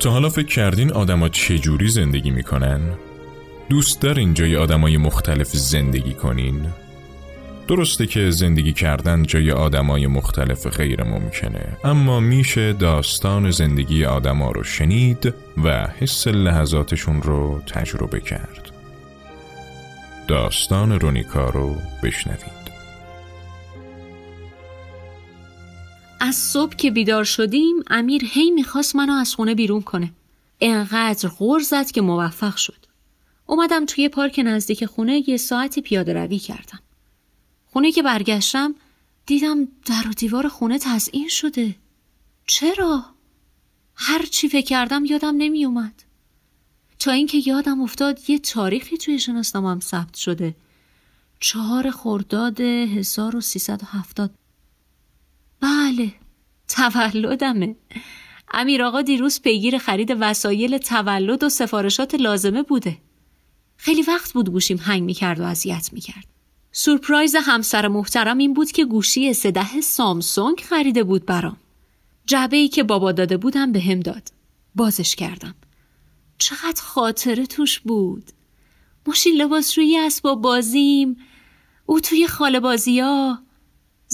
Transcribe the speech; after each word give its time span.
تا 0.00 0.10
حالا 0.10 0.28
فکر 0.28 0.46
کردین 0.46 0.92
آدما 0.92 1.28
چجوری 1.28 1.88
زندگی 1.88 2.30
می‌کنن؟ 2.30 2.80
دوست 3.68 4.00
دارین 4.00 4.34
جای 4.34 4.56
آدمای 4.56 4.96
مختلف 4.96 5.48
زندگی 5.48 6.14
کنین؟ 6.14 6.66
درسته 7.68 8.06
که 8.06 8.30
زندگی 8.30 8.72
کردن 8.72 9.22
جای 9.22 9.50
آدمای 9.50 10.06
مختلف 10.06 10.66
غیر 10.66 11.02
ممکنه 11.02 11.76
اما 11.84 12.20
میشه 12.20 12.72
داستان 12.72 13.50
زندگی 13.50 14.04
آدما 14.04 14.50
رو 14.50 14.64
شنید 14.64 15.34
و 15.64 15.88
حس 15.98 16.26
لحظاتشون 16.26 17.22
رو 17.22 17.62
تجربه 17.66 18.20
کرد 18.20 18.70
داستان 20.28 21.00
رونیکا 21.00 21.50
رو 21.50 21.76
بشنوید 22.02 22.59
از 26.20 26.34
صبح 26.34 26.76
که 26.76 26.90
بیدار 26.90 27.24
شدیم 27.24 27.82
امیر 27.86 28.24
هی 28.24 28.50
می‌خواست 28.50 28.96
منو 28.96 29.12
از 29.12 29.34
خونه 29.34 29.54
بیرون 29.54 29.82
کنه. 29.82 30.12
انقدر 30.60 31.28
غور 31.28 31.60
زد 31.60 31.90
که 31.90 32.00
موفق 32.00 32.56
شد. 32.56 32.86
اومدم 33.46 33.86
توی 33.86 34.08
پارک 34.08 34.40
نزدیک 34.44 34.84
خونه 34.84 35.28
یه 35.30 35.36
ساعتی 35.36 35.80
پیاده 35.80 36.12
روی 36.12 36.38
کردم. 36.38 36.80
خونه 37.66 37.92
که 37.92 38.02
برگشتم 38.02 38.74
دیدم 39.26 39.64
در 39.64 40.08
و 40.08 40.12
دیوار 40.12 40.48
خونه 40.48 40.78
تزئین 40.78 41.28
شده. 41.28 41.74
چرا؟ 42.46 43.04
هر 43.94 44.26
چی 44.26 44.48
فکر 44.48 44.66
کردم 44.66 45.04
یادم 45.04 45.36
نمی 45.36 45.64
اومد 45.64 46.02
تا 46.98 47.10
اینکه 47.10 47.42
یادم 47.46 47.80
افتاد 47.80 48.30
یه 48.30 48.38
تاریخی 48.38 48.96
توی 48.96 49.18
شناسنامم 49.18 49.80
ثبت 49.80 50.14
شده. 50.14 50.56
چهار 51.40 51.90
خرداد 51.90 52.60
1370 52.60 54.30
بله 55.60 56.12
تولدمه. 56.68 57.76
امیر 58.52 58.82
آقا 58.82 59.02
دیروز 59.02 59.40
پیگیر 59.40 59.78
خرید 59.78 60.16
وسایل 60.20 60.78
تولد 60.78 61.44
و 61.44 61.48
سفارشات 61.48 62.14
لازمه 62.14 62.62
بوده. 62.62 62.98
خیلی 63.76 64.02
وقت 64.02 64.32
بود 64.32 64.50
گوشیم 64.50 64.76
هنگ 64.76 65.02
می‌کرد 65.02 65.40
و 65.40 65.42
اذیت 65.42 65.92
می‌کرد. 65.92 66.24
سورپرایز 66.72 67.36
همسر 67.36 67.88
محترم 67.88 68.38
این 68.38 68.54
بود 68.54 68.70
که 68.70 68.84
گوشی 68.84 69.32
سده 69.32 69.80
سامسونگ 69.80 70.60
خریده 70.60 71.04
بود 71.04 71.26
برام. 71.26 71.56
جعبه 72.26 72.56
ای 72.56 72.68
که 72.68 72.82
بابا 72.82 73.12
داده 73.12 73.36
بودم 73.36 73.72
به 73.72 73.80
هم 73.80 74.00
داد. 74.00 74.28
بازش 74.74 75.16
کردم. 75.16 75.54
چقدر 76.38 76.82
خاطره 76.82 77.46
توش 77.46 77.80
بود. 77.80 78.24
ماشین 79.06 79.34
لباس 79.34 79.78
روی 79.78 79.98
اسباب 79.98 80.42
بازیم. 80.42 81.16
او 81.86 82.00
توی 82.00 82.26
خاله 82.26 82.60
بازی 82.60 83.00
ها 83.00 83.38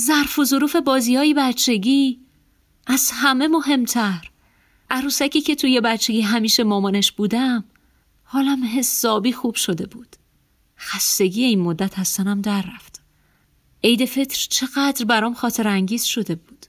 ظرف 0.00 0.38
و 0.38 0.44
ظروف 0.44 0.76
بازی 0.76 1.16
های 1.16 1.34
بچگی 1.34 2.20
از 2.86 3.10
همه 3.14 3.48
مهمتر. 3.48 4.30
عروسکی 4.90 5.40
که 5.40 5.54
توی 5.54 5.80
بچگی 5.80 6.20
همیشه 6.20 6.64
مامانش 6.64 7.12
بودم 7.12 7.64
حالم 8.24 8.64
حسابی 8.64 9.32
خوب 9.32 9.54
شده 9.54 9.86
بود. 9.86 10.16
خستگی 10.78 11.44
این 11.44 11.60
مدت 11.60 12.02
سنم 12.02 12.40
در 12.40 12.62
رفت. 12.74 13.02
عید 13.84 14.04
فطر 14.04 14.46
چقدر 14.50 15.04
برام 15.04 15.34
خاطر 15.34 15.68
انگیز 15.68 16.04
شده 16.04 16.34
بود. 16.34 16.66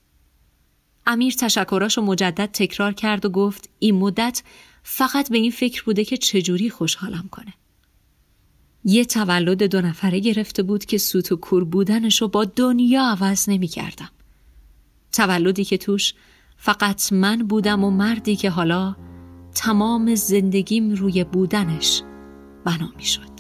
امیر 1.06 1.34
تشکراش 1.34 1.97
مجدد 1.97 2.50
تکرار 2.53 2.94
کرد 2.94 3.25
و 3.25 3.30
گفت 3.30 3.69
این 3.80 3.95
مدت 3.95 4.44
فقط 4.84 5.30
به 5.30 5.38
این 5.38 5.52
فکر 5.52 5.84
بوده 5.84 6.06
که 6.06 6.17
چجوری 6.17 6.69
خوشحالم 6.69 7.28
کنه. 7.31 7.53
یه 8.90 9.06
تولد 9.06 9.64
دو 9.64 9.82
نفره 9.82 10.20
گرفته 10.20 10.64
بود 10.64 10.86
که 10.86 10.98
سوت 10.98 11.32
و 11.32 11.36
کور 11.36 11.64
بودنش 11.64 12.22
رو 12.22 12.28
با 12.28 12.46
دنیا 12.46 13.04
عوض 13.04 13.50
نمی 13.50 13.68
کردم. 13.68 14.10
تولدی 15.12 15.66
که 15.66 15.78
توش 15.78 16.14
فقط 16.58 17.14
من 17.14 17.38
بودم 17.38 17.84
و 17.84 17.92
مردی 17.92 18.36
که 18.36 18.50
حالا 18.50 18.96
تمام 19.56 20.16
زندگیم 20.16 20.90
روی 20.90 21.24
بودنش 21.24 22.02
بنا 22.66 22.94
می 22.98 23.06
شد. 23.06 23.37